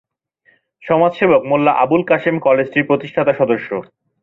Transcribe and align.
সমাজসেবক 0.83 1.41
মোল্লা 1.49 1.73
আবুল 1.83 2.01
কাশেম 2.03 2.35
কলেজটির 2.39 2.87
প্রতিষ্ঠাতা 2.87 3.33
সদস্য। 3.33 3.69